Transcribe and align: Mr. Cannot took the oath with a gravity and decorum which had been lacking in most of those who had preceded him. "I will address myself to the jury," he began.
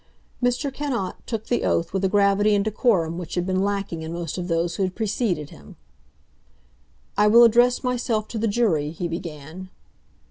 Mr. 0.41 0.73
Cannot 0.73 1.27
took 1.27 1.45
the 1.45 1.63
oath 1.63 1.93
with 1.93 2.03
a 2.03 2.09
gravity 2.09 2.55
and 2.55 2.65
decorum 2.65 3.19
which 3.19 3.35
had 3.35 3.45
been 3.45 3.63
lacking 3.63 4.01
in 4.01 4.11
most 4.11 4.35
of 4.39 4.47
those 4.47 4.77
who 4.77 4.81
had 4.81 4.95
preceded 4.95 5.51
him. 5.51 5.75
"I 7.15 7.27
will 7.27 7.43
address 7.43 7.83
myself 7.83 8.27
to 8.29 8.39
the 8.39 8.47
jury," 8.47 8.89
he 8.89 9.07
began. 9.07 9.69